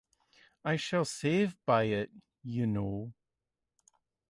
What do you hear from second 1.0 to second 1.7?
save